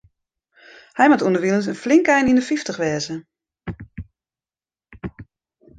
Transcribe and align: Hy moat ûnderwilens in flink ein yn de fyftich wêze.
Hy 0.97 1.05
moat 1.07 1.25
ûnderwilens 1.27 1.69
in 1.71 1.81
flink 1.83 2.05
ein 2.15 2.29
yn 2.31 2.39
de 2.39 2.45
fyftich 2.49 2.81
wêze. 2.81 3.15